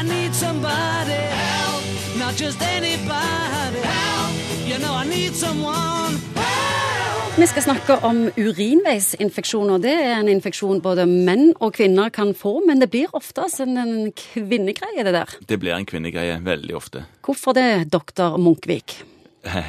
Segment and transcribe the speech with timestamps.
[0.00, 1.84] I need somebody help,
[2.18, 4.32] not just anybody help.
[4.66, 7.36] You know I need someone help.
[7.36, 9.82] Vi skal snakke om urinveisinfeksjoner.
[9.84, 13.76] Det er en infeksjon både menn og kvinner kan få, men det blir oftest en,
[13.76, 15.36] en kvinnegreie, det der.
[15.44, 17.04] Det blir en kvinnegreie veldig ofte.
[17.20, 19.02] Hvorfor det, doktor Munkvik?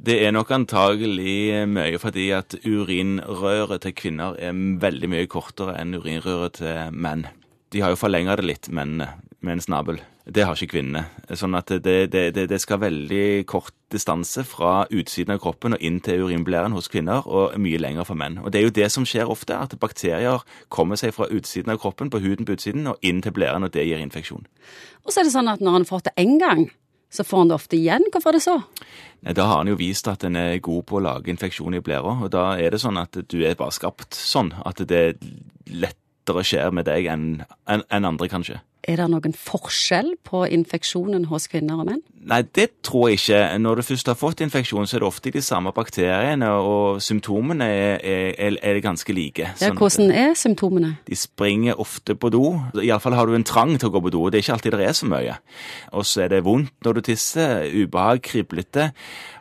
[0.00, 5.94] Det er nok antagelig mye fordi at urinrøret til kvinner er veldig mye kortere enn
[5.98, 7.26] urinrøret til menn.
[7.70, 10.00] De har jo forlenga det litt, mennene, med en snabel.
[10.24, 11.06] Det har ikke kvinnene.
[11.34, 15.84] Sånn at det, det, det, det skal veldig kort distanse fra utsiden av kroppen og
[15.84, 18.38] inn til urinblæren hos kvinner, og mye lenger for menn.
[18.44, 21.80] Og Det er jo det som skjer ofte, at bakterier kommer seg fra utsiden av
[21.82, 24.46] kroppen, på huden på utsiden, og inn til blæren, og det gir infeksjon.
[25.04, 26.68] Og så er det sånn at når han har fått det én gang,
[27.10, 28.06] så får han det ofte igjen.
[28.12, 28.56] Hvorfor er det så?
[29.24, 31.82] Nei, Da har han jo vist at en er god på å lage infeksjon i
[31.82, 35.18] blæra, og da er det sånn at du er bare skapt sånn at det er
[35.66, 38.60] lettere skjer med deg enn en, enn andre, kanskje.
[38.88, 42.04] Er det noen forskjell på infeksjonen hos kvinner og menn?
[42.20, 43.38] Nei, det tror jeg ikke.
[43.64, 47.64] Når du først har fått infeksjon, så er det ofte de samme bakteriene, og symptomene
[47.64, 47.94] er,
[48.36, 49.46] er, er ganske like.
[49.54, 50.90] Ja, Sånn hvordan er symptomene?
[51.08, 52.44] De springer ofte på do.
[52.76, 54.26] Iallfall har du en trang til å gå på do.
[54.28, 55.38] Det er ikke alltid det er så mye.
[55.96, 58.90] Og så er det vondt når du tisser, ubehag, kriblete.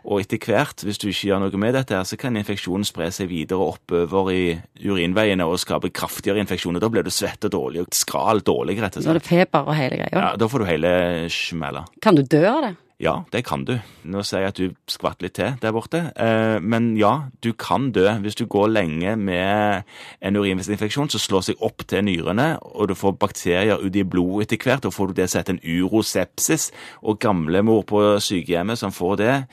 [0.08, 3.10] Og etter hvert, hvis du ikke gjør noe med dette, her, så kan infeksjonen spre
[3.14, 4.44] seg videre oppover i
[4.88, 6.80] urinveiene og skape kraftigere infeksjoner.
[6.80, 9.28] Da blir du svett og dårlig og skral dårlig, rett og Når det er det
[9.28, 10.16] feber og hele greia?
[10.16, 10.92] Ja, Da får du hele
[11.34, 11.84] smella.
[12.02, 12.76] Kan du dø av det?
[13.00, 13.78] Ja, det kan du.
[14.04, 16.02] Nå ser jeg at du skvatt litt til der borte.
[16.20, 18.10] Eh, men ja, du kan dø.
[18.20, 19.88] Hvis du går lenge med
[20.20, 24.50] en urinveisinfeksjon så slår seg opp til nyrene, og du får bakterier ut i blodet
[24.50, 26.72] etter hvert, Og får du det som heter en urosepsis.
[27.02, 29.46] Og gamlemor på sykehjemmet som får det,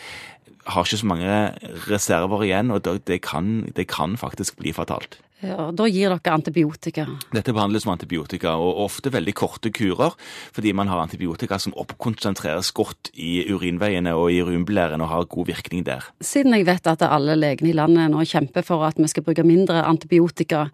[0.67, 1.52] har ikke så mange
[1.86, 5.20] reserver igjen, og det kan, det kan faktisk bli fatalt.
[5.45, 7.05] Ja, da gir dere antibiotika.
[7.34, 10.15] Dette behandles med antibiotika, og ofte veldig korte kurer,
[10.56, 15.51] fordi man har antibiotika som oppkonsentreres godt i urinveiene og i urinblæren og har god
[15.53, 16.09] virkning der.
[16.25, 19.45] Siden jeg vet at alle legene i landet nå kjemper for at vi skal bruke
[19.45, 20.70] mindre antibiotika,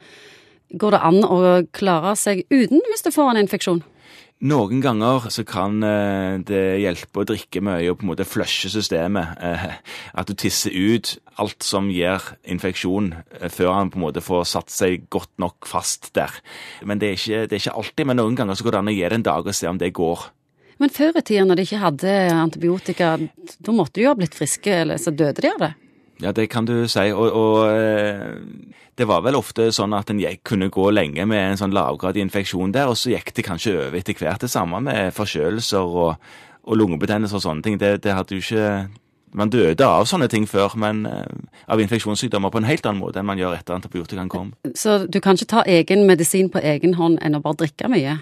[0.78, 1.41] går det an å
[1.75, 3.83] klare seg uten hvis du får en infeksjon?
[4.43, 8.73] Noen ganger så kan eh, det hjelpe å drikke mye og på en måte flushe
[8.73, 9.37] systemet.
[9.39, 9.77] eh,
[10.19, 14.49] At du tisser ut alt som gir infeksjon, eh, før han på en måte får
[14.51, 16.34] satt seg godt nok fast der.
[16.83, 18.91] Men det er ikke, det er ikke alltid, men noen ganger så går det an
[18.91, 20.27] å gi det en dag og se om det går.
[20.83, 23.15] Men før i tida når de ikke hadde antibiotika,
[23.62, 25.72] da måtte de jo ha blitt friske, eller så døde de av det.
[26.22, 27.09] Ja, det kan du si.
[27.10, 28.37] Og, og eh,
[28.99, 32.75] det var vel ofte sånn at en kunne gå lenge med en sånn lavgradig infeksjon
[32.75, 34.43] der, og så gikk det kanskje over etter hvert.
[34.44, 37.78] Det samme med forkjølelser og, og lungebetennelser og sånne ting.
[37.81, 38.66] Det, det hadde jo ikke
[39.33, 43.16] Man døde av sånne ting før, men eh, av infeksjonssykdommer på en helt annen måte
[43.16, 44.50] enn man gjør etter antibiotikaen kom.
[44.77, 48.19] Så du kan ikke ta egen medisin på egen hånd enn å bare drikke mye.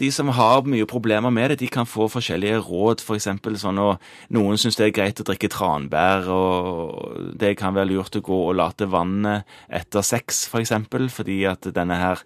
[0.00, 3.04] De som har mye problemer med det, de kan få forskjellige råd.
[3.04, 4.02] For eksempel sånn og
[4.34, 8.40] noen syns det er greit å drikke tranbær, og det kan være lurt å gå
[8.48, 12.24] og late vannet etter sex, for eksempel, fordi at denne her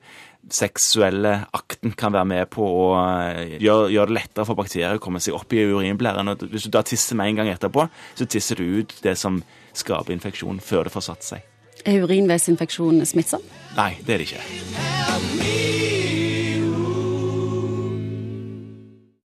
[0.53, 5.03] seksuelle akten kan være med på å eh, gjøre, gjøre det lettere for bakterier å
[5.03, 6.31] komme seg opp i urinblæren.
[6.33, 9.43] Og hvis du da tisser med en gang etterpå, så tisser du ut det som
[9.77, 11.53] skaper infeksjon, før det får satt seg.
[11.87, 13.45] Er urinveisinfeksjon smittsom?
[13.77, 14.45] Nei, det er det ikke.
[15.07, 15.66] Help me